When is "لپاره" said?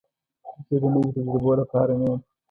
1.61-1.93